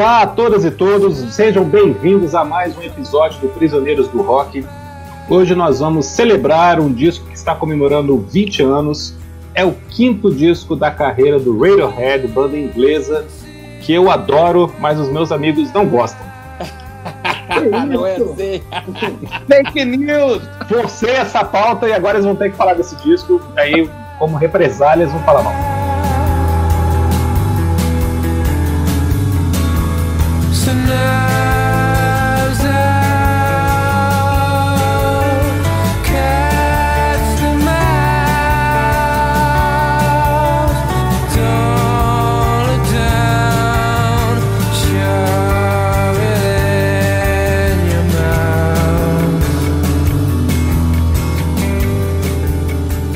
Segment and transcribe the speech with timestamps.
[0.00, 4.64] Olá a todas e todos, sejam bem-vindos a mais um episódio do Prisioneiros do Rock.
[5.28, 9.14] Hoje nós vamos celebrar um disco que está comemorando 20 anos.
[9.54, 13.26] É o quinto disco da carreira do Radiohead, banda inglesa,
[13.82, 16.24] que eu adoro, mas os meus amigos não gostam.
[17.86, 18.62] Não é assim.
[19.46, 20.40] Fake news!
[20.66, 23.38] Forcei essa pauta e agora eles vão ter que falar desse disco.
[23.54, 23.86] Aí,
[24.18, 25.69] como represália, eles vão falar mal.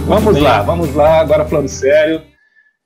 [0.06, 2.33] Vamos lá, vamos lá, agora falando sério.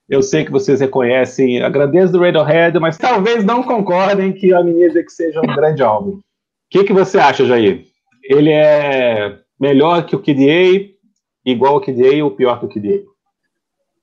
[0.09, 4.57] Eu sei que vocês reconhecem a grandeza do Radiohead, mas talvez não concordem que a
[4.57, 6.13] Amnesia seja um grande álbum.
[6.13, 6.21] O
[6.67, 7.85] que, que você acha, Jair?
[8.23, 12.69] Ele é melhor que o Kid A, igual ao Kid A ou pior que o
[12.69, 12.99] Kid A?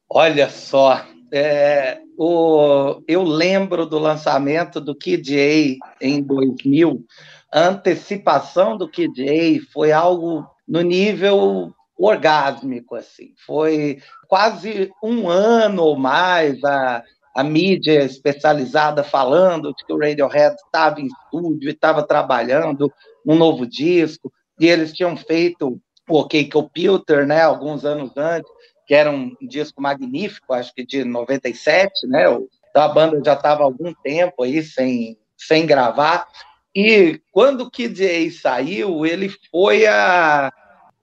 [0.09, 7.05] Olha só, é, o, eu lembro do lançamento do Kid A em 2000.
[7.53, 13.33] A antecipação do Kid A foi algo no nível orgásmico, assim.
[13.47, 17.03] Foi quase um ano ou mais a,
[17.35, 22.93] a mídia especializada falando de que o Radiohead estava em estúdio e estava trabalhando
[23.27, 28.51] um novo disco, e eles tinham feito o OK Computer, né, alguns anos antes,
[28.87, 32.25] que era um disco magnífico, acho que de 97, né,
[32.71, 36.29] então a banda já estava algum tempo aí sem, sem gravar,
[36.75, 40.53] e quando o Kid A saiu, ele foi a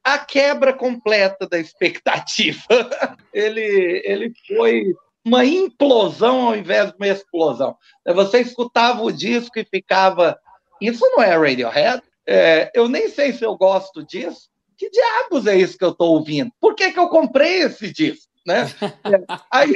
[0.04, 2.60] a quebra completa da expectativa.
[3.34, 4.94] ele, ele foi
[5.26, 7.78] uma implosão ao invés de uma explosão.
[8.06, 10.38] Você escutava o disco e ficava.
[10.82, 12.04] Isso não é Radiohead?
[12.28, 14.50] É, eu nem sei se eu gosto disso.
[14.78, 16.52] Que diabos é isso que eu estou ouvindo?
[16.60, 18.32] Por que, que eu comprei esse disco?
[18.46, 18.66] Né?
[19.06, 19.74] É, aí,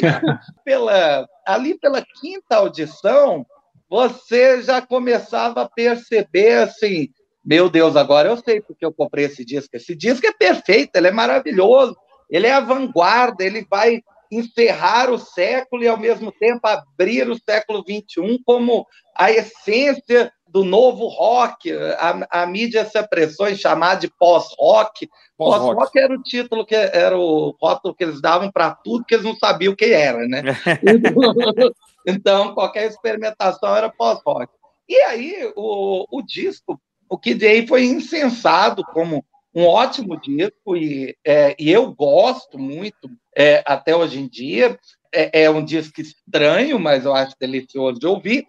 [0.65, 3.45] pela, ali pela quinta audição,
[3.89, 7.09] você já começava a perceber assim,
[7.47, 9.69] meu Deus, agora eu sei porque eu comprei esse disco.
[9.73, 11.95] Esse disco é perfeito, ele é maravilhoso,
[12.29, 17.39] ele é a vanguarda, ele vai encerrar o século e, ao mesmo tempo, abrir o
[17.49, 21.71] século XXI como a essência do novo rock.
[21.71, 25.07] A, a mídia se apressou em chamar de pós-rock.
[25.37, 29.15] Pós-rock pós era o título, que era o rótulo que eles davam para tudo que
[29.15, 30.41] eles não sabiam o que era, né?
[32.05, 34.51] então, qualquer experimentação era pós-rock.
[34.89, 36.77] E aí, o, o disco
[37.09, 39.23] o Kid A foi incensado como
[39.53, 44.77] um ótimo disco e, é, e eu gosto muito é, até hoje em dia.
[45.13, 48.45] É, é, um disco estranho, mas eu acho delicioso de ouvir.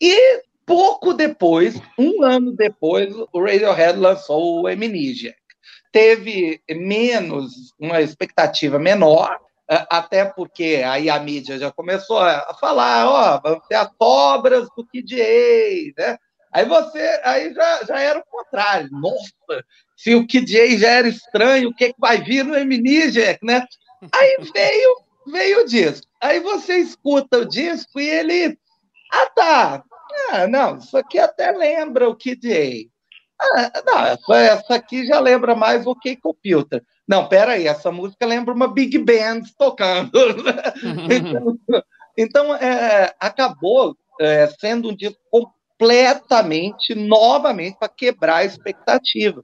[0.00, 5.34] E pouco depois, um ano depois, o Radiohead lançou o Amnesia.
[5.92, 9.38] Teve menos, uma expectativa menor,
[9.68, 14.68] até porque aí a mídia já começou a falar, ó, oh, vamos ter as sobras
[14.76, 16.18] do Kid A, né?
[16.52, 18.88] Aí você, aí já, já era o contrário.
[18.90, 19.64] Nossa,
[19.96, 23.64] se o KJ já era estranho, o que, que vai vir no Eminíger, né?
[24.12, 24.96] Aí veio,
[25.26, 26.06] veio o disco.
[26.20, 28.58] Aí você escuta o disco e ele,
[29.12, 29.84] ah tá,
[30.32, 32.90] ah, não, isso aqui até lembra o KJ.
[33.40, 36.82] Ah, não, essa, essa aqui já lembra mais o que Computer.
[37.08, 40.10] Não, peraí, essa música lembra uma big band tocando.
[41.10, 41.58] então,
[42.16, 45.18] então é, acabou é, sendo um disco
[45.80, 49.42] completamente, novamente, para quebrar a expectativa.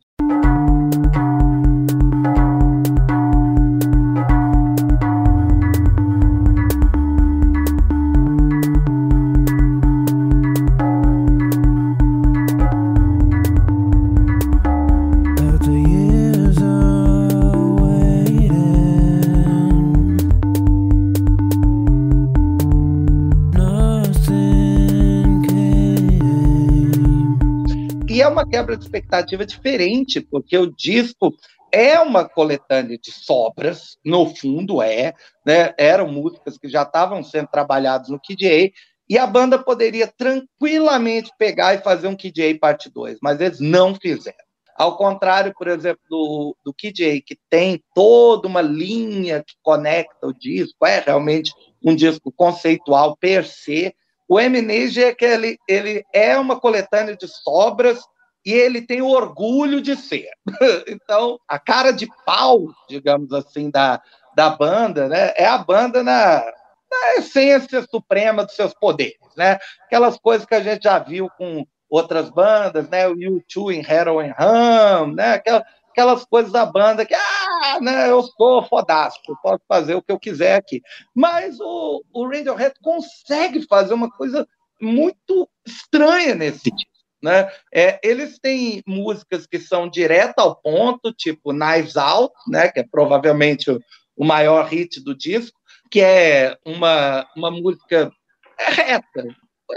[28.36, 31.34] Uma quebra de expectativa diferente, porque o disco
[31.72, 35.72] é uma coletânea de sobras, no fundo é, né?
[35.78, 38.70] Eram músicas que já estavam sendo trabalhadas no Kid A,
[39.08, 43.58] e a banda poderia tranquilamente pegar e fazer um Kid A parte 2, mas eles
[43.58, 44.36] não fizeram.
[44.76, 50.26] Ao contrário, por exemplo, do, do Kid A, que tem toda uma linha que conecta
[50.26, 53.94] o disco, é realmente um disco conceitual per se.
[54.28, 58.02] O Amnesia é que ele, ele é uma coletânea de sobras
[58.46, 60.30] e ele tem o orgulho de ser.
[60.86, 64.00] então, a cara de pau, digamos assim, da,
[64.36, 66.44] da banda, né, é a banda na,
[66.88, 69.58] na essência suprema dos seus poderes, né?
[69.84, 73.08] Aquelas coisas que a gente já viu com outras bandas, né?
[73.08, 75.34] O U2 em Heroin Ram, né?
[75.34, 80.12] Aquelas, aquelas coisas da banda que, ah, né, eu sou fodástico, posso fazer o que
[80.12, 80.80] eu quiser aqui.
[81.12, 84.46] Mas o, o Radiohead consegue fazer uma coisa
[84.80, 86.95] muito estranha nesse disco.
[87.22, 87.50] Né?
[87.72, 92.84] É, eles têm músicas que são direto ao ponto, tipo Knives Out, né, que é
[92.88, 93.80] provavelmente o,
[94.16, 95.58] o maior hit do disco,
[95.90, 98.10] que é uma, uma música
[98.58, 99.24] reta,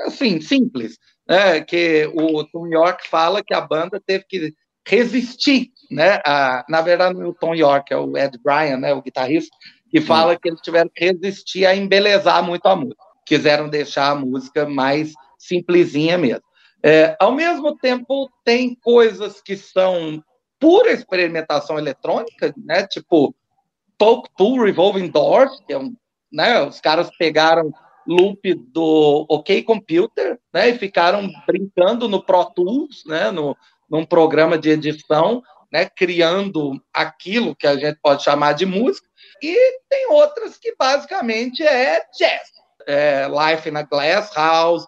[0.06, 0.98] assim, simples,
[1.28, 4.54] né, que o Tom York fala que a banda teve que
[4.86, 9.56] resistir, né, a, na verdade o Tom York é o Ed Bryan, né, o guitarrista,
[9.90, 14.16] que fala que eles tiveram que resistir a embelezar muito a música, quiseram deixar a
[14.16, 16.44] música mais simplesinha mesmo.
[16.84, 20.24] É, ao mesmo tempo, tem coisas que são
[20.60, 22.86] pura experimentação eletrônica, né?
[22.88, 23.36] Tipo
[23.98, 25.94] Poke Pool Revolving Doors, que é um,
[26.32, 26.62] né?
[26.62, 27.72] Os caras pegaram
[28.08, 30.70] loop do OK Computer, né?
[30.70, 33.30] E ficaram brincando no Pro Tools, né?
[33.32, 33.56] No,
[33.90, 35.86] num programa de edição, né?
[35.86, 39.08] Criando aquilo que a gente pode chamar de música.
[39.42, 42.50] E tem outras que basicamente é jazz.
[42.88, 44.86] É Life in a Glass House,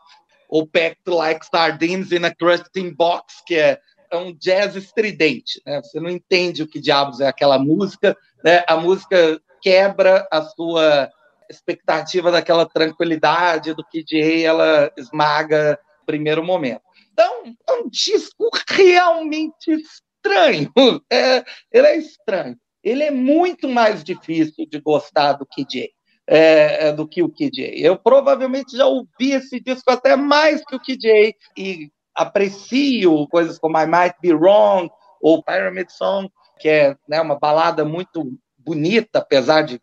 [0.51, 3.79] ou Packed Like Sardines in a Crusting Box, que é,
[4.11, 5.61] é um jazz estridente.
[5.65, 5.81] Né?
[5.81, 8.61] Você não entende o que diabos é aquela música, né?
[8.67, 11.09] a música quebra a sua
[11.49, 16.81] expectativa daquela tranquilidade do que de ela esmaga no primeiro momento.
[17.13, 20.71] Então, é um disco realmente estranho.
[21.11, 22.55] É, ele é estranho.
[22.83, 25.89] Ele é muito mais difícil de gostar do que Jay
[26.27, 27.73] é, é, do que o KJ.
[27.75, 33.77] Eu provavelmente já ouvi esse disco até mais que o KJ e aprecio coisas como
[33.77, 34.89] I Might Be Wrong
[35.21, 36.29] ou Pyramid Song,
[36.59, 39.81] que é né, uma balada muito bonita, apesar de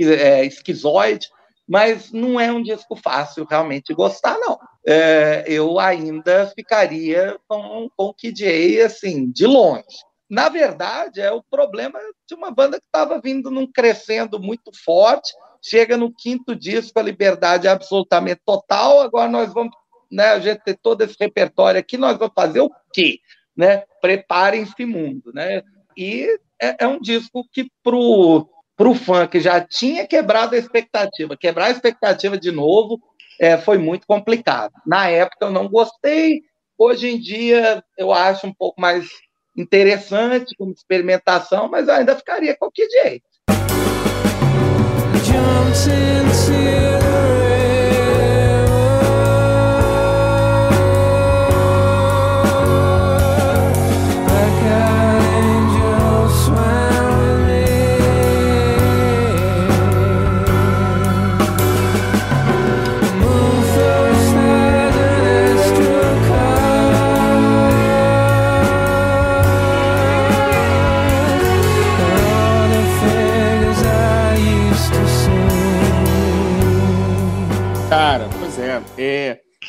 [0.00, 1.28] é, esquizoide,
[1.66, 4.58] mas não é um disco fácil realmente gostar, não.
[4.86, 9.84] É, eu ainda ficaria com, com o KJ, assim, de longe.
[10.30, 15.32] Na verdade, é o problema de uma banda que estava vindo num crescendo muito forte,
[15.62, 19.00] chega no quinto disco, a liberdade é absolutamente total.
[19.00, 19.72] Agora nós vamos,
[20.10, 23.18] né, a gente ter todo esse repertório aqui, nós vamos fazer o quê?
[23.56, 23.84] Né?
[24.00, 25.62] Preparem-se mundo, né?
[25.96, 26.28] E
[26.60, 31.70] é, é um disco que pro fã que já tinha quebrado a expectativa, quebrar a
[31.70, 33.00] expectativa de novo
[33.40, 34.72] é, foi muito complicado.
[34.86, 36.42] Na época eu não gostei,
[36.76, 39.08] hoje em dia eu acho um pouco mais
[39.56, 43.20] interessante como experimentação, mas eu ainda ficaria com o KJ.
[45.30, 46.87] É,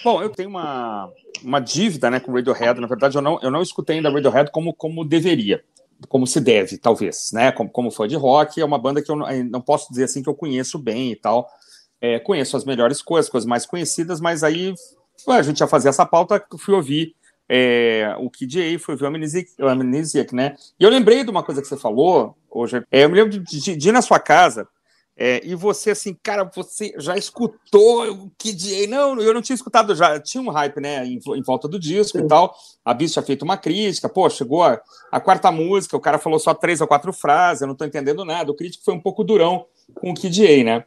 [0.04, 1.12] bom, eu tenho uma,
[1.44, 2.80] uma dívida né, com Radiohead.
[2.80, 5.64] Na verdade, eu não, eu não escutei ainda Radiohead como, como deveria,
[6.08, 7.52] como se deve, talvez, né?
[7.52, 10.24] Como, como fã de rock, é uma banda que eu não, não posso dizer assim
[10.24, 11.50] que eu conheço bem e tal.
[12.02, 14.74] É, conheço as melhores coisas, coisas mais conhecidas, mas aí
[15.28, 17.14] a gente ia fazer essa pauta, fui ouvir
[17.50, 20.56] é, o Kid A, fui ouvir o Amnesiac, o Amnesiac, né?
[20.80, 22.82] E eu lembrei de uma coisa que você falou hoje.
[22.92, 24.68] É, eu me lembro de, de, de ir na sua casa
[25.22, 28.88] é, e você, assim, cara, você já escutou o Kid A?
[28.88, 32.18] Não, eu não tinha escutado, já tinha um hype, né, em, em volta do disco
[32.18, 32.24] Sim.
[32.24, 32.56] e tal.
[32.86, 36.40] A Bis tinha feito uma crítica, pô, chegou a, a, quarta música, o cara falou
[36.40, 38.50] só três ou quatro frases, eu não tô entendendo nada.
[38.50, 40.86] O crítico foi um pouco durão com o Kid A, né?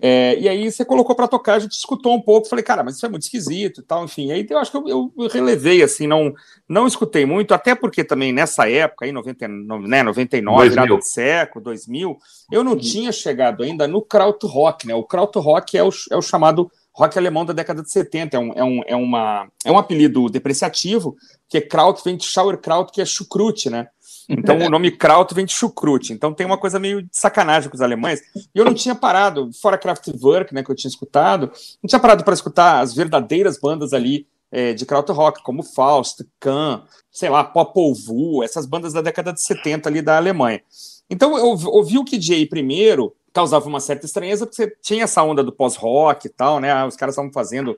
[0.00, 2.96] É, e aí você colocou para tocar, a gente escutou um pouco, falei, cara, mas
[2.96, 4.32] isso é muito esquisito e tal, enfim.
[4.32, 6.34] Aí eu acho que eu, eu, relevei, assim, não,
[6.68, 11.64] não escutei muito, até porque também nessa época, aí, 99, né, 99 virada de século,
[11.64, 12.18] 2000,
[12.52, 14.94] eu não tinha chegado ainda no krautrock, né?
[14.94, 18.52] O krautrock é o, é o chamado rock alemão da década de 70, é um,
[18.52, 21.16] é um, é uma, é um apelido depreciativo,
[21.48, 23.88] que é Kraut, vem de Sauerkraut, que é chucrute, né?
[24.28, 26.12] Então o nome Kraut vem de chucrute.
[26.12, 28.20] Então tem uma coisa meio de sacanagem com os alemães.
[28.36, 31.50] E eu não tinha parado, fora Kraftwerk, né, que eu tinha escutado,
[31.82, 36.82] não tinha parado para escutar as verdadeiras bandas ali é, de krautrock, como Faust, Kahn,
[37.10, 40.62] sei lá, Popol Vuh, essas bandas da década de 70 ali da Alemanha.
[41.10, 45.42] Então eu ouvi o KJ primeiro, causava uma certa estranheza, porque você tinha essa onda
[45.42, 46.70] do pós-rock e tal, né?
[46.70, 47.76] Ah, os caras estavam fazendo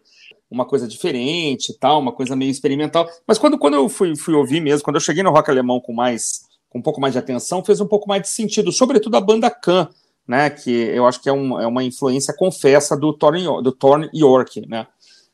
[0.50, 3.08] uma coisa diferente e tal, uma coisa meio experimental.
[3.26, 5.92] Mas quando, quando eu fui, fui ouvir mesmo, quando eu cheguei no rock alemão com
[5.92, 9.20] mais com um pouco mais de atenção, fez um pouco mais de sentido, sobretudo a
[9.20, 9.88] banda Khan,
[10.26, 10.50] né?
[10.50, 14.66] Que eu acho que é, um, é uma influência confessa do Thorn, do Thorn York,
[14.68, 14.86] né?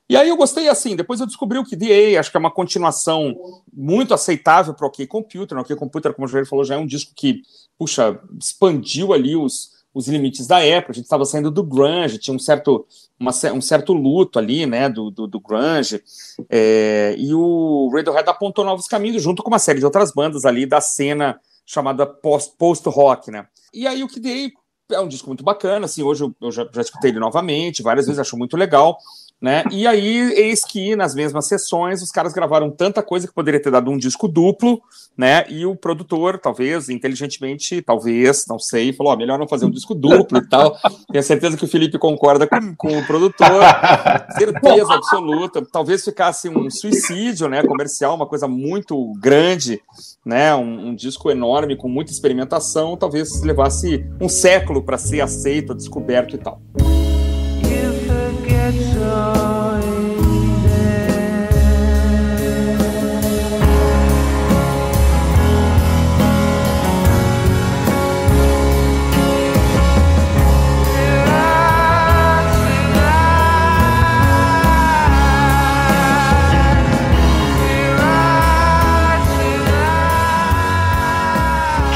[0.09, 2.51] E aí eu gostei assim, depois eu descobri o que DA, acho que é uma
[2.51, 3.35] continuação
[3.73, 5.57] muito aceitável para o OK Computer.
[5.57, 7.41] O OK Computer, como o Jair falou, já é um disco que,
[7.79, 10.93] puxa, expandiu ali os, os limites da época.
[10.93, 12.87] A gente estava saindo do grunge, tinha um certo,
[13.19, 16.03] uma, um certo luto ali, né, do, do, do grunge.
[16.49, 20.67] É, e o Radiohead apontou novos caminhos, junto com uma série de outras bandas ali
[20.67, 23.47] da cena chamada post-rock, né.
[23.73, 24.53] E aí o que dei
[24.91, 28.07] é um disco muito bacana, assim, hoje eu, eu já, já escutei ele novamente, várias
[28.07, 28.99] vezes, acho muito legal.
[29.43, 29.65] Né?
[29.73, 33.73] E aí, eis que nas mesmas sessões, os caras gravaram tanta coisa que poderia ter
[33.73, 34.81] dado um disco duplo,
[35.19, 35.45] né?
[35.49, 39.97] E o produtor, talvez, inteligentemente, talvez, não sei, falou: ó, melhor não fazer um disco
[39.97, 40.79] duplo e tal.
[41.11, 43.65] Tenho certeza que o Felipe concorda com, com o produtor,
[44.39, 45.61] certeza absoluta.
[45.73, 47.65] Talvez ficasse um suicídio, né?
[47.65, 49.83] Comercial, uma coisa muito grande,
[50.25, 50.55] né?
[50.55, 56.37] Um, um disco enorme, com muita experimentação, talvez levasse um século para ser aceito, descoberto
[56.37, 56.61] e tal.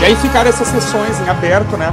[0.07, 1.91] E aí ficaram essas sessões em aberto, né?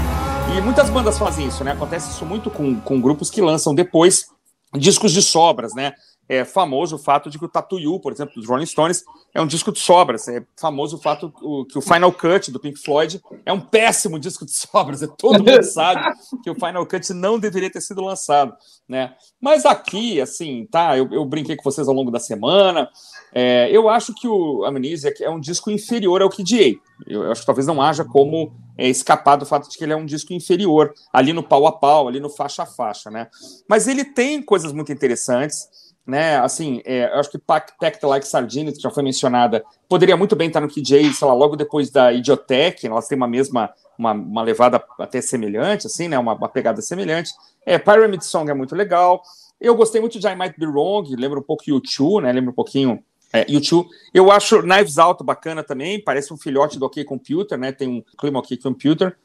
[0.56, 1.72] E muitas bandas fazem isso, né?
[1.72, 4.28] Acontece isso muito com, com grupos que lançam depois
[4.76, 5.94] discos de sobras, né?
[6.28, 9.04] É famoso o fato de que o Tattoo por exemplo, dos Rolling Stones,
[9.34, 10.28] é um disco de sobras.
[10.28, 11.34] É famoso o fato
[11.70, 15.02] que o Final Cut do Pink Floyd é um péssimo disco de sobras.
[15.02, 16.02] É todo mundo sabe
[16.42, 18.56] que o Final Cut não deveria ter sido lançado,
[18.88, 19.14] né?
[19.42, 20.98] Mas aqui, assim, tá?
[20.98, 22.90] Eu, eu brinquei com vocês ao longo da semana.
[23.34, 26.94] É, eu acho que o Amnesia é um disco inferior ao Kid A.
[27.08, 29.96] Eu acho que talvez não haja como é, escapar do fato de que ele é
[29.96, 33.28] um disco inferior, ali no pau a pau, ali no faixa a faixa, né?
[33.68, 35.68] Mas ele tem coisas muito interessantes,
[36.06, 36.38] né?
[36.38, 40.48] Assim, é, eu acho que Pact Like Sardine, que já foi mencionada, poderia muito bem
[40.48, 44.42] estar no KJ, sei lá, logo depois da Idiotech, elas têm uma mesma, uma, uma
[44.42, 46.18] levada até semelhante, assim, né?
[46.20, 47.32] Uma, uma pegada semelhante.
[47.66, 49.22] É, Pyramid Song é muito legal.
[49.60, 52.32] Eu gostei muito de I Might Be Wrong, lembra um pouco U2, né?
[52.32, 53.02] Lembra um pouquinho
[53.34, 53.90] é, YouTube.
[54.14, 57.72] Eu acho Knives Out bacana também, parece um filhote do OK Computer, né?
[57.72, 59.16] Tem um clima OK Computer.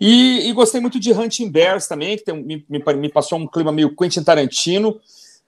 [0.00, 3.46] E, e gostei muito de Hunting Bears também, que tem, me, me, me, passou um
[3.46, 4.98] clima meio Quentin Tarantino.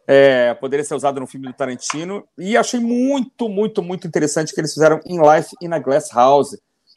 [0.07, 2.25] É, poderia ser usado no filme do Tarantino.
[2.37, 6.57] E achei muito, muito, muito interessante que eles fizeram In Life in a Glass House,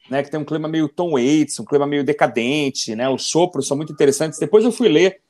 [0.09, 0.23] né?
[0.23, 3.07] Que tem um clima meio Tom Waits, um clima meio decadente, né?
[3.09, 4.39] Os sopros são muito interessantes.
[4.39, 5.21] Depois eu fui ler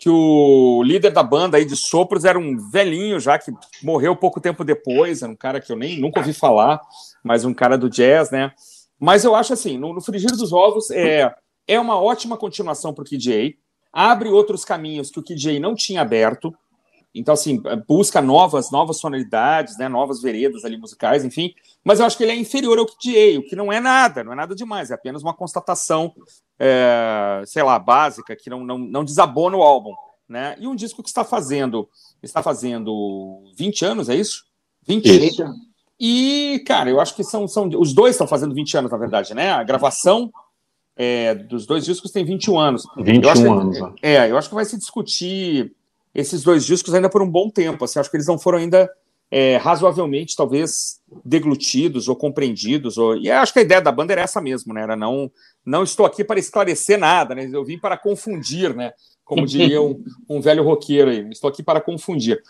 [0.00, 4.40] que o líder da banda aí de sopros era um velhinho já que morreu pouco
[4.40, 6.80] tempo depois, era um cara que eu nem nunca ouvi falar,
[7.22, 8.50] mas um cara do jazz, né?
[8.98, 11.34] Mas eu acho assim, no, no Frigir dos Ovos é,
[11.68, 13.58] é uma ótima continuação para o KJ,
[13.92, 16.54] abre outros caminhos que o KJ não tinha aberto,
[17.14, 21.52] então, assim, busca novas, novas sonoridades, né, novas veredas ali musicais, enfim.
[21.84, 24.32] Mas eu acho que ele é inferior ao KDA, o que não é nada, não
[24.32, 26.14] é nada demais, é apenas uma constatação,
[26.58, 29.92] é, sei lá, básica, que não, não, não desabona o álbum.
[30.28, 30.54] Né?
[30.60, 31.88] E um disco que está fazendo,
[32.22, 34.44] está fazendo 20 anos, é isso?
[34.86, 35.44] 20 isso.
[35.98, 37.68] E, cara, eu acho que são, são.
[37.76, 39.50] Os dois estão fazendo 20 anos, na verdade, né?
[39.50, 40.30] A gravação
[40.96, 42.86] é, dos dois discos tem 21 anos.
[42.96, 43.76] 21 anos.
[43.76, 43.92] Que, né?
[44.00, 45.74] é, eu acho que vai se discutir
[46.14, 47.84] esses dois discos ainda por um bom tempo.
[47.84, 48.90] Assim, acho que eles não foram ainda
[49.30, 52.98] é, razoavelmente, talvez, deglutidos ou compreendidos.
[52.98, 53.16] Ou...
[53.16, 54.82] E acho que a ideia da banda era essa mesmo, né?
[54.82, 55.30] Era não,
[55.64, 57.48] não estou aqui para esclarecer nada, né?
[57.52, 58.92] Eu vim para confundir, né?
[59.24, 61.28] Como diria um, um velho roqueiro aí.
[61.30, 62.42] Estou aqui para confundir.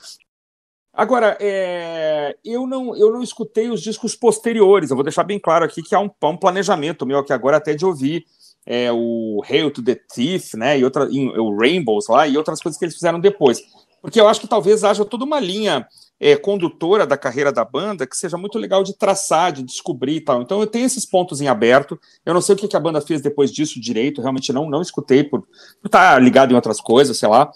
[0.92, 4.90] Agora, é, eu, não, eu não escutei os discos posteriores.
[4.90, 7.74] Eu vou deixar bem claro aqui que há um, um planejamento meu aqui agora até
[7.74, 8.24] de ouvir
[8.66, 12.60] é, o Hail to the Thief, né, e, outra, e o Rainbows lá, e outras
[12.60, 13.60] coisas que eles fizeram depois.
[14.00, 15.86] Porque eu acho que talvez haja toda uma linha
[16.18, 20.20] é, condutora da carreira da banda que seja muito legal de traçar, de descobrir e
[20.20, 20.42] tal.
[20.42, 21.98] Então eu tenho esses pontos em aberto.
[22.24, 24.82] Eu não sei o que, que a banda fez depois disso direito, realmente não, não
[24.82, 25.46] escutei por,
[25.84, 27.50] estar ligado em outras coisas, sei lá.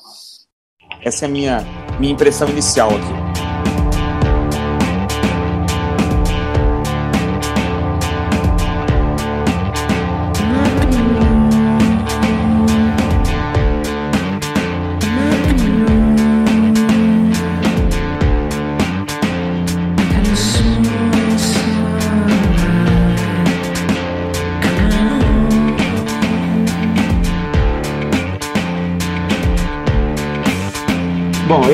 [1.02, 1.61] Essa é a minha,
[1.99, 3.53] minha impressão inicial aqui.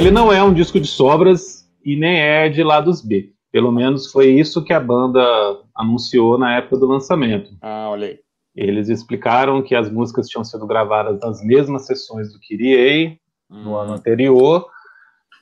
[0.01, 3.33] Ele não é um disco de sobras e nem é de lados B.
[3.53, 5.23] Pelo menos foi isso que a banda
[5.75, 7.51] anunciou na época do lançamento.
[7.63, 8.19] Ah, olha aí.
[8.55, 13.93] Eles explicaram que as músicas tinham sido gravadas nas mesmas sessões do Kyrie no ano
[13.93, 13.95] hum.
[13.95, 14.67] anterior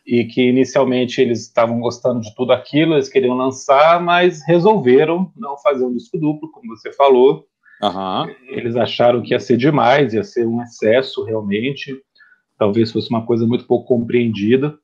[0.06, 5.56] e que inicialmente eles estavam gostando de tudo aquilo, eles queriam lançar, mas resolveram não
[5.58, 7.46] fazer um disco duplo, como você falou.
[7.82, 8.34] Uhum.
[8.48, 12.00] Eles acharam que ia ser demais, ia ser um excesso realmente,
[12.58, 14.76] talvez fosse uma coisa muito pouco compreendida.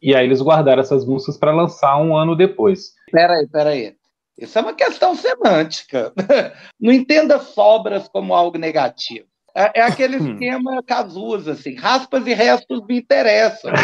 [0.00, 2.94] E aí eles guardaram essas músicas para lançar um ano depois.
[3.10, 3.94] Peraí, peraí.
[4.36, 6.12] Isso é uma questão semântica.
[6.80, 9.26] Não entenda sobras como algo negativo.
[9.54, 10.32] É, é aquele hum.
[10.32, 13.72] esquema Cazuza, assim, raspas e restos me interessam.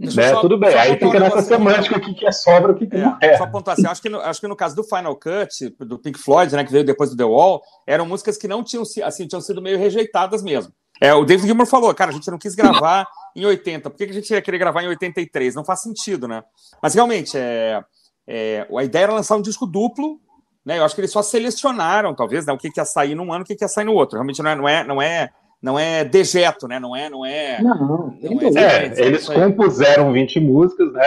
[0.00, 0.14] É.
[0.14, 3.00] Né, tudo bem, aí fica nessa semântica aqui que é sobra, o que, que é,
[3.00, 3.36] não é.
[3.36, 6.16] Só pontuar assim, acho que, no, acho que no caso do Final Cut, do Pink
[6.16, 9.40] Floyd, né, que veio depois do The Wall, eram músicas que não tinham, assim, tinham
[9.40, 10.72] sido meio rejeitadas mesmo.
[11.00, 14.04] É, o David Gilmour falou, cara, a gente não quis gravar em 80, por que,
[14.04, 15.54] a gente ia querer gravar em 83?
[15.54, 16.42] Não faz sentido, né?
[16.82, 17.82] Mas realmente, é,
[18.26, 20.20] é, a ideia era lançar um disco duplo,
[20.64, 20.78] né?
[20.78, 23.42] Eu acho que eles só selecionaram, talvez, né, o que, que ia sair num ano,
[23.42, 24.16] o que, que ia sair no outro.
[24.16, 26.78] Realmente não é, não é, não é não é dejeto, né?
[26.78, 27.60] Não é, não é.
[27.60, 31.02] Não, não, não é, é, eles compuseram 20 músicas, né?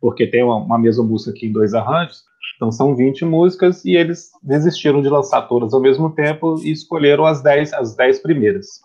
[0.00, 2.24] Porque tem uma, uma mesma música aqui em dois arranjos.
[2.56, 7.24] Então são 20 músicas e eles desistiram de lançar todas ao mesmo tempo e escolheram
[7.24, 8.80] as 10, as 10 primeiras,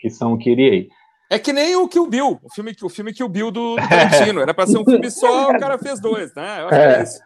[0.00, 0.88] que são o Kyrie.
[1.30, 4.40] É que nem o Kill Bill, o filme, o filme Kill Bill do, do Tarantino.
[4.40, 6.62] Era para ser um filme só, o cara fez dois, né?
[6.62, 6.92] Eu acho é.
[6.92, 7.20] que é isso.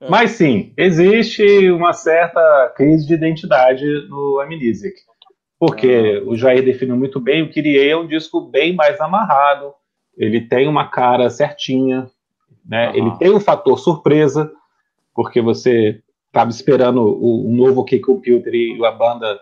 [0.08, 4.94] Mas sim, existe uma certa crise de identidade no Amnesic.
[5.58, 6.28] Porque ah.
[6.28, 9.72] o Jair definiu muito bem, o Kyrie é um disco bem mais amarrado,
[10.16, 12.08] ele tem uma cara certinha,
[12.64, 12.92] né?
[12.94, 14.52] Ele tem um fator surpresa,
[15.14, 19.40] porque você estava esperando o, o novo K-Computer e a banda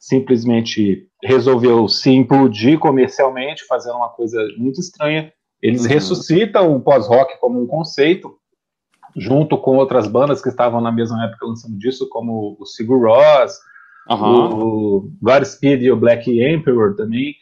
[0.00, 5.30] simplesmente resolveu se implodir comercialmente, fazendo uma coisa muito estranha.
[5.60, 5.88] Eles uhum.
[5.88, 8.34] ressuscitam o pós-rock como um conceito,
[9.14, 13.58] junto com outras bandas que estavam na mesma época lançando disso, como o Sigur Ross,
[14.08, 14.48] uhum.
[14.58, 17.34] o Godspeed e o Black Emperor também,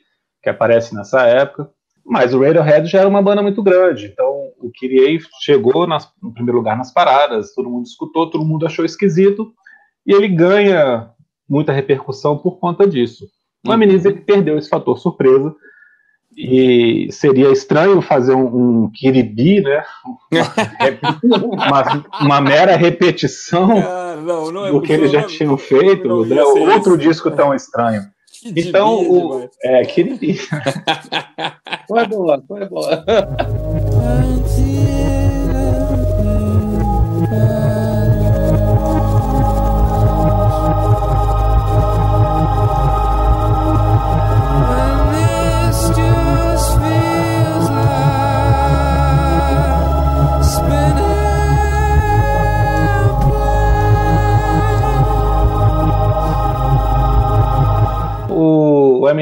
[0.43, 1.71] que aparece nessa época.
[2.05, 6.33] Mas o Radiohead já era uma banda muito grande, então o Kyrie chegou nas, no
[6.33, 9.53] primeiro lugar nas paradas, todo mundo escutou, todo mundo achou esquisito,
[10.07, 11.11] e ele ganha
[11.49, 13.27] muita repercussão por conta disso.
[13.67, 14.23] Amnesia uhum.
[14.25, 15.55] perdeu esse fator surpresa,
[16.39, 19.83] e seria estranho fazer um, um Kiribi, né?
[21.33, 26.41] Uma, uma, mera repetição ah, não, não é do que eles já tinham feito, né?
[26.41, 27.09] outro isso.
[27.09, 28.03] disco tão estranho.
[28.41, 30.39] Que então, o, é, Kiribi.
[31.89, 33.05] Foi boa, foi boa.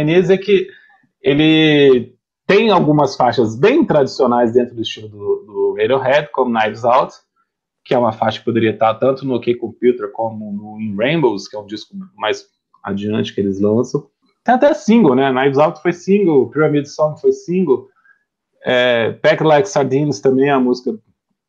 [0.04, 0.68] o é que
[1.22, 2.14] ele
[2.46, 7.14] tem algumas faixas bem tradicionais dentro do estilo do, do Radiohead, como Knives Out,
[7.84, 11.48] que é uma faixa que poderia estar tanto no OK Computer como no In Rainbows,
[11.48, 12.46] que é um disco mais
[12.82, 14.08] adiante que eles lançam.
[14.44, 15.32] Tem até single, né?
[15.32, 17.88] Knives Out foi single, Pyramid Song foi single,
[18.66, 20.92] é, Pack Like Sardines também é a música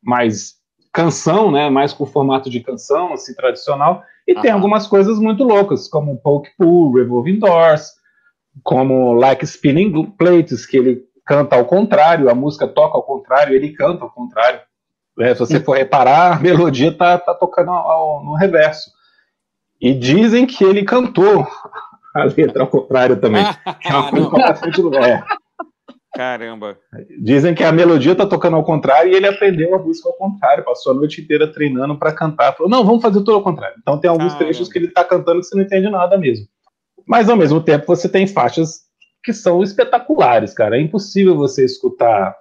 [0.00, 0.54] mais
[0.92, 1.68] canção, né?
[1.68, 4.04] Mais com formato de canção, assim, tradicional.
[4.26, 7.97] E tem algumas coisas muito loucas, como Poke Pool, Revolving Doors,
[8.62, 13.70] como Like Spinning Plates, que ele canta ao contrário, a música toca ao contrário, ele
[13.70, 14.60] canta ao contrário.
[15.20, 18.90] É, se você for reparar, a melodia tá, tá tocando ao, no reverso.
[19.80, 21.46] E dizem que ele cantou
[22.14, 23.44] a letra ao contrário também.
[23.84, 25.22] é uma coisa completamente é.
[26.14, 26.78] Caramba.
[27.20, 30.64] Dizem que a melodia tá tocando ao contrário e ele aprendeu a música ao contrário,
[30.64, 32.54] passou a noite inteira treinando para cantar.
[32.54, 33.76] Falou, não, vamos fazer tudo ao contrário.
[33.80, 34.44] Então tem alguns Caramba.
[34.44, 36.46] trechos que ele tá cantando que você não entende nada mesmo.
[37.08, 38.82] Mas ao mesmo tempo você tem faixas
[39.24, 40.76] que são espetaculares, cara.
[40.76, 42.36] É impossível você escutar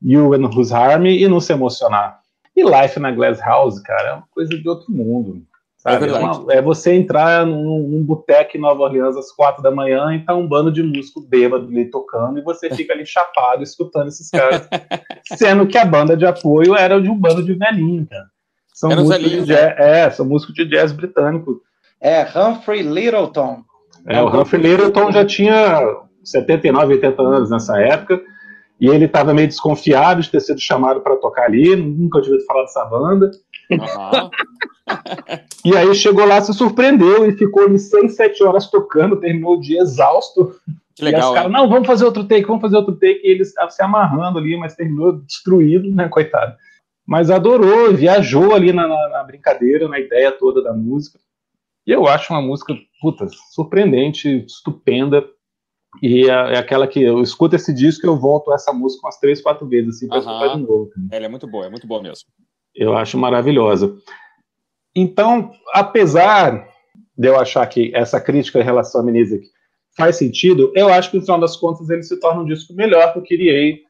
[0.00, 2.20] You and Who's Harm e não se emocionar.
[2.54, 5.42] E Life na Glass House, cara, é uma coisa de outro mundo.
[5.76, 6.06] Sabe?
[6.06, 9.70] É, é, uma, é você entrar num, num boteco em Nova Orleans às quatro da
[9.70, 13.64] manhã e tá um bando de músico bêbado ali tocando e você fica ali chapado
[13.64, 14.68] escutando esses caras.
[15.36, 18.26] sendo que a banda de apoio era de um bando de velhinho, cara.
[18.72, 19.74] São músicos de jazz, né?
[19.78, 21.60] é, são músicos de jazz britânico.
[22.00, 23.64] É, Humphrey Littleton.
[24.06, 25.80] É, o Humphrey Littleton já tinha
[26.24, 28.20] 79, 80 anos nessa época,
[28.80, 32.46] e ele estava meio desconfiado de ter sido chamado para tocar ali, nunca tinha ouvido
[32.46, 33.30] falar dessa banda.
[33.70, 34.30] Uhum.
[35.72, 39.60] e aí chegou lá, se surpreendeu e ficou ali 6, 7 horas tocando, terminou o
[39.60, 40.56] dia exausto.
[40.96, 41.20] Que legal.
[41.20, 43.20] E os caras, não, vamos fazer outro take, vamos fazer outro take.
[43.22, 46.54] E ele estava se amarrando ali, mas terminou destruído, né, coitado.
[47.06, 51.18] Mas adorou, viajou ali na, na, na brincadeira, na ideia toda da música.
[51.86, 55.28] E eu acho uma música, puta, surpreendente, estupenda.
[56.00, 59.04] E é, é aquela que eu escuto esse disco e eu volto a essa música
[59.04, 60.88] umas três, quatro vezes, assim, pra escutar de novo.
[61.10, 62.28] Ela é muito boa, é muito boa mesmo.
[62.74, 63.94] Eu acho maravilhosa.
[64.94, 66.66] Então, apesar
[67.18, 69.46] de eu achar que essa crítica em relação a Menizik
[69.94, 73.12] faz sentido, eu acho que no final das contas ele se torna um disco melhor
[73.12, 73.82] que o Kyrie,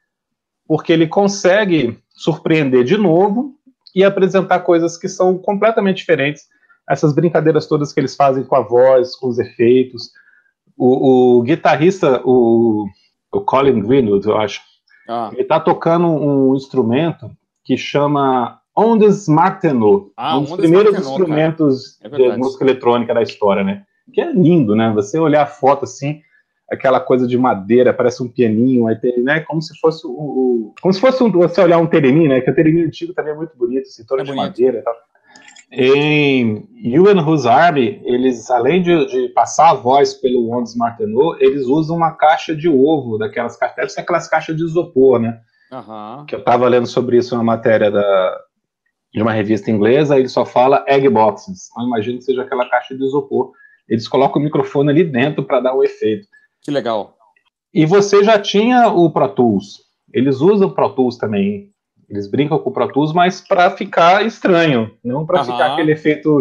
[0.67, 3.55] porque ele consegue surpreender de novo
[3.95, 6.49] e apresentar coisas que são completamente diferentes.
[6.89, 10.11] Essas brincadeiras todas que eles fazem com a voz, com os efeitos.
[10.77, 12.87] O, o guitarrista, o,
[13.33, 14.61] o, Colin Greenwood, eu acho,
[15.09, 15.31] ah.
[15.33, 17.31] ele está tocando um instrumento
[17.65, 23.63] que chama Ondes Martenot, ah, um dos primeiros instrumentos é de música eletrônica da história,
[23.63, 23.85] né?
[24.13, 24.91] Que é lindo, né?
[24.95, 26.21] Você olhar a foto assim,
[26.71, 29.41] aquela coisa de madeira, parece um pianinho, aí tem, né?
[29.41, 32.41] Como se fosse o, o como se fosse um, você olhar um teremin, né?
[32.41, 34.47] Que o teremin antigo também é muito bonito, assim, todo é de bonito.
[34.47, 34.95] madeira e tal.
[35.75, 41.65] Em Ewan Whose Army, eles, além de, de, passar a voz pelo Ondes Martenot, eles
[41.67, 45.41] usam uma caixa de ovo, daquelas caixas, deve ser aquelas caixas de isopor, né?
[45.73, 46.27] Uhum.
[46.27, 48.39] Que eu estava lendo sobre isso na matéria da,
[49.15, 51.71] de uma revista inglesa, ele só fala egg boxes.
[51.71, 53.53] Então imagino que seja aquela caixa de isopor.
[53.89, 56.27] Eles colocam o microfone ali dentro para dar o efeito.
[56.63, 57.17] Que legal.
[57.73, 59.81] E você já tinha o Pro Tools.
[60.13, 61.72] Eles usam o Pro Tools também.
[62.13, 66.39] Eles brincam com o Pro Tools, mas para ficar estranho, não para ficar aquele efeito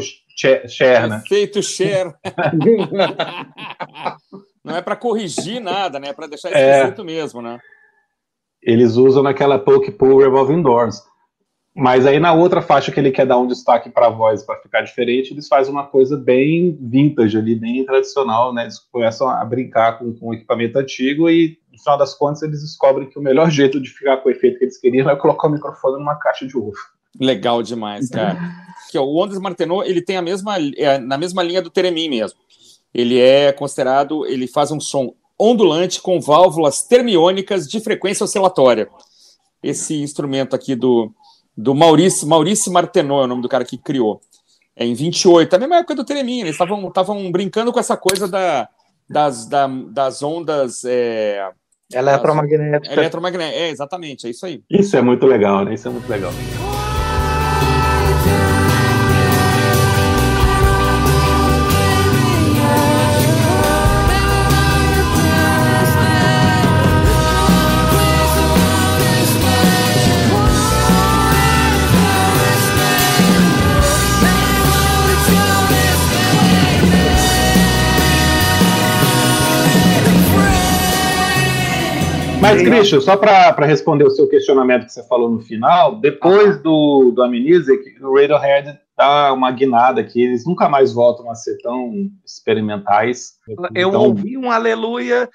[0.67, 1.21] share, né?
[1.25, 2.13] Efeito share.
[4.61, 6.09] não é para corrigir nada, né?
[6.09, 7.05] É para deixar esquisito é.
[7.05, 7.57] mesmo, né?
[8.61, 11.01] Eles usam naquela Poke Pull Revolving Doors.
[11.73, 14.59] Mas aí na outra faixa que ele quer dar um destaque para a voz para
[14.59, 18.63] ficar diferente, eles fazem uma coisa bem vintage ali, bem tradicional, né?
[18.63, 22.61] Eles começam a brincar com, com o equipamento antigo e no final das contas eles
[22.61, 25.47] descobrem que o melhor jeito de ficar com o efeito que eles queriam é colocar
[25.47, 26.73] o microfone numa caixa de ovo.
[27.19, 28.37] Legal demais, cara.
[28.89, 32.09] que, ó, o Ondas Martenot, ele tem a mesma é, na mesma linha do Teremin
[32.09, 32.39] mesmo.
[32.93, 38.89] Ele é considerado, ele faz um som ondulante com válvulas termiônicas de frequência oscilatória.
[39.63, 41.11] Esse instrumento aqui do
[41.55, 44.21] do Maurício, Maurício Martenot, é o nome do cara que criou.
[44.75, 48.69] É em 28, a mesma época do Teremin, eles estavam brincando com essa coisa da,
[49.07, 50.83] das, da, das ondas.
[50.85, 51.51] É,
[51.93, 52.97] eletromagnéticas.
[52.97, 54.61] Eletromagnéticas, é, exatamente, é isso aí.
[54.69, 55.73] Isso é muito legal, né?
[55.73, 56.31] Isso é muito legal.
[82.51, 86.59] Mas, Christian, só para responder o seu questionamento que você falou no final, depois ah.
[86.59, 91.57] do, do Amnesia, o Radiohead dá uma guinada que eles nunca mais voltam a ser
[91.61, 93.37] tão experimentais.
[93.73, 95.29] Eu então, ouvi um aleluia.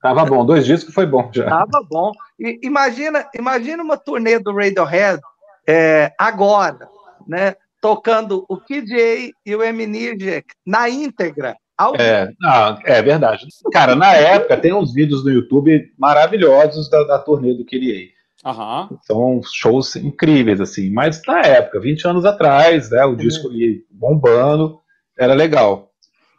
[0.00, 1.48] Tava bom, dois discos foi bom já.
[1.48, 2.12] Tava bom.
[2.38, 5.20] E, imagina, imagina uma turnê do Radiohead
[5.66, 6.88] é, agora,
[7.26, 7.54] né?
[7.80, 11.56] Tocando o KJ e o Amnesiac na íntegra.
[11.98, 13.46] É, não, é verdade.
[13.72, 18.10] Cara, na época tem uns vídeos no YouTube maravilhosos da, da turnê do Kyrie.
[18.44, 18.98] Uhum.
[19.02, 20.90] São shows incríveis, assim.
[20.90, 23.16] Mas na época, 20 anos atrás, né, o uhum.
[23.16, 24.80] disco ali bombando,
[25.18, 25.92] era legal.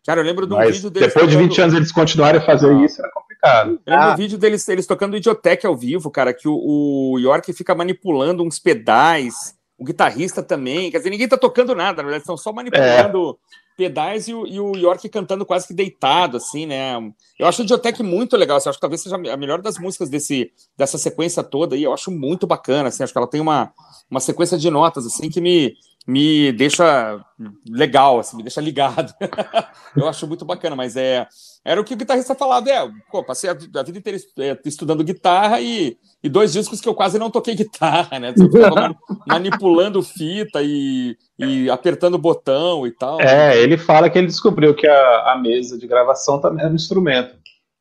[0.05, 1.07] Cara, eu lembro de um Mas vídeo deles.
[1.07, 1.41] Depois tocando...
[1.41, 2.85] de 20 anos eles continuarem a fazer ah.
[2.85, 3.79] isso, era complicado.
[3.85, 4.13] Eu lembro ah.
[4.13, 8.43] um vídeo deles eles tocando Idiotec ao vivo, cara, que o, o York fica manipulando
[8.43, 10.91] uns pedais, o guitarrista também.
[10.91, 13.39] Quer dizer, ninguém tá tocando nada, na verdade, estão só manipulando.
[13.49, 16.93] É pedais e o, e o York cantando quase que deitado, assim, né?
[17.37, 20.09] Eu acho o Diotec muito legal, assim, acho que talvez seja a melhor das músicas
[20.09, 23.73] desse, dessa sequência toda aí, eu acho muito bacana, assim, acho que ela tem uma,
[24.09, 25.73] uma sequência de notas, assim, que me,
[26.05, 27.19] me deixa
[27.69, 29.13] legal, assim, me deixa ligado.
[29.95, 31.27] eu acho muito bacana, mas é
[31.65, 35.03] era o que o guitarrista falava, é, pô, passei a, a vida inteira é, estudando
[35.03, 38.33] guitarra e, e, dois discos que eu quase não toquei guitarra, né?
[38.35, 43.21] Eu manipulando fita e, e apertando botão e tal.
[43.21, 46.75] É, ele fala que ele descobriu que a, a mesa de gravação também era um
[46.75, 47.33] instrumento.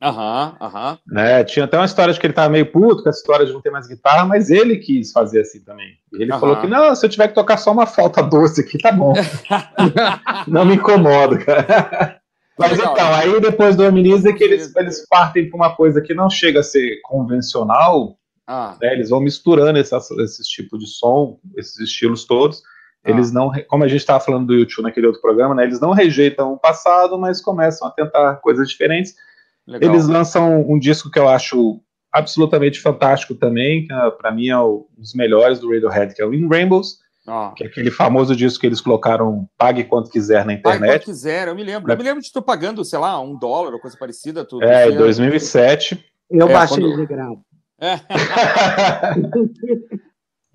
[0.03, 0.99] Aham, aham.
[1.07, 1.45] Né?
[1.45, 3.61] Tinha até uma história de que ele estava meio puto com essa história de não
[3.61, 5.97] ter mais guitarra, mas ele quis fazer assim também.
[6.13, 6.41] Ele aham.
[6.41, 9.13] falou que, não, se eu tiver que tocar só uma falta doce aqui, tá bom.
[10.49, 12.21] não me incomoda, cara.
[12.59, 12.93] Mas Legal.
[12.93, 16.61] então, aí depois do Amnesia que eles, eles partem para uma coisa que não chega
[16.61, 18.77] a ser convencional, ah.
[18.81, 18.93] né?
[18.93, 22.63] eles vão misturando esses, esses tipos de som, esses estilos todos.
[23.05, 23.35] Eles ah.
[23.35, 25.65] não, como a gente estava falando do YouTube naquele outro programa, né?
[25.65, 29.15] Eles não rejeitam o passado, mas começam a tentar coisas diferentes.
[29.67, 29.91] Legal.
[29.91, 31.81] Eles lançam um disco que eu acho
[32.13, 36.35] absolutamente fantástico também, que para mim é um dos melhores do Radiohead, que é o
[36.35, 37.01] In Rainbows.
[37.27, 37.53] Oh.
[37.55, 40.81] Que é aquele famoso disco que eles colocaram pague quanto quiser na internet.
[40.81, 41.93] Pague quanto quiser, eu me lembro.
[41.93, 44.45] Eu me lembro de tu pagando, sei lá, um dólar ou coisa parecida.
[44.45, 46.05] Tu, é, em 2007.
[46.29, 46.97] Eu é, baixei quando...
[46.97, 47.41] de grau.
[47.81, 48.01] É.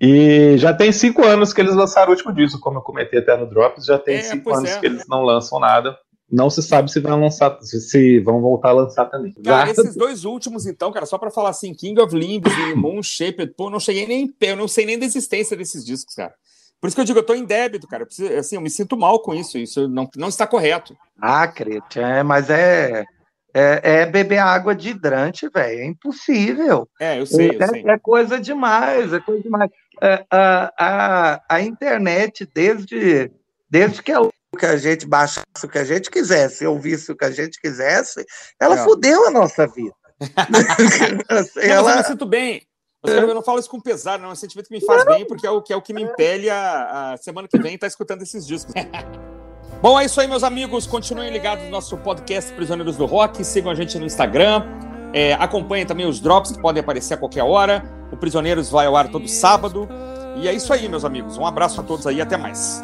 [0.00, 3.36] e já tem cinco anos que eles lançaram o último disco, como eu comentei até
[3.36, 4.78] no Drops, já tem é, cinco anos é.
[4.78, 5.96] que eles não lançam nada.
[6.30, 9.32] Não se sabe se vão lançar, se vão voltar a lançar também.
[9.42, 13.02] Cara, esses dois últimos, então, cara, só para falar assim, King of Limbs e Moon
[13.02, 16.14] Shaped, pô, não cheguei nem em pé, eu não sei nem da existência desses discos,
[16.14, 16.34] cara.
[16.80, 18.02] Por isso que eu digo, eu tô em débito, cara.
[18.02, 19.58] Eu, preciso, assim, eu me sinto mal com isso.
[19.58, 20.96] Isso não, não está correto.
[21.20, 23.04] Ah, Crete, é, mas é,
[23.52, 25.80] é, é, beber água de hidrante, velho.
[25.80, 26.88] É impossível.
[27.00, 27.84] É, eu sei, eu é, sei.
[27.84, 29.70] É coisa demais, é coisa demais.
[30.00, 33.30] É, a, a, a internet, desde,
[33.68, 34.12] desde que,
[34.58, 38.26] que a gente baixasse o que a gente quisesse, ouvisse o que a gente quisesse,
[38.60, 38.84] ela é.
[38.84, 39.94] fudeu a nossa vida.
[41.30, 41.92] assim, ela...
[41.92, 42.68] eu me sinto bem.
[43.04, 44.30] Eu não falo isso com pesar, não.
[44.30, 46.02] É um sentimento que me faz bem, porque é o que, é o que me
[46.02, 48.74] impele a, a semana que vem estar tá escutando esses discos.
[49.80, 50.86] Bom, é isso aí, meus amigos.
[50.86, 53.44] Continuem ligados no nosso podcast Prisioneiros do Rock.
[53.44, 54.64] Sigam a gente no Instagram.
[55.12, 57.84] É, acompanhem também os drops que podem aparecer a qualquer hora.
[58.10, 59.88] O Prisioneiros vai ao ar todo sábado.
[60.36, 61.38] E é isso aí, meus amigos.
[61.38, 62.20] Um abraço a todos aí.
[62.20, 62.82] Até mais.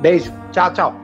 [0.00, 0.32] Beijo.
[0.52, 0.94] Tchau, tchau.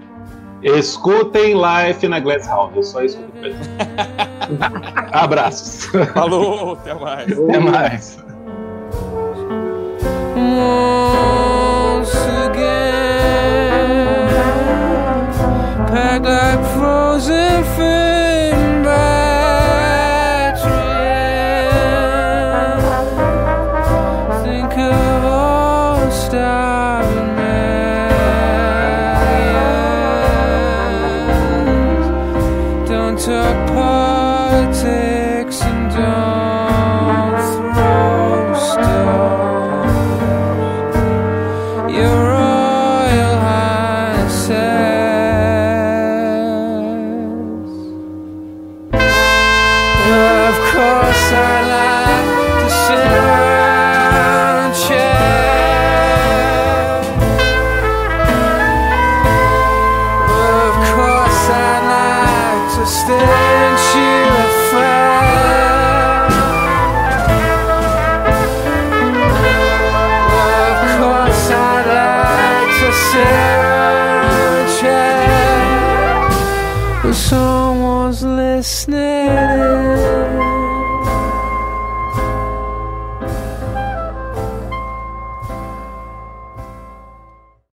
[0.62, 2.72] Escutem live na Glass House.
[2.76, 3.32] Eu só escuto
[5.12, 5.86] Abraços.
[6.14, 7.32] Falou, até mais.
[7.32, 8.18] Até mais.
[10.34, 14.28] Once again,
[15.88, 16.60] packed like